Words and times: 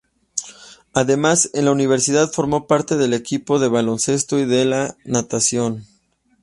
Además, 0.95 1.51
en 1.53 1.65
la 1.65 1.71
universidad 1.71 2.31
formó 2.31 2.65
parte 2.65 2.97
del 2.97 3.13
equipo 3.13 3.59
de 3.59 3.67
baloncesto 3.67 4.39
y 4.39 4.45
del 4.45 4.71
de 4.71 4.95
natación. 5.05 5.85